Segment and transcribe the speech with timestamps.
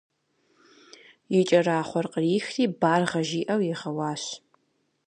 [1.37, 4.23] И кӏэрахъуэр кърихри «баргъэ» жиӏэу игъэуащ.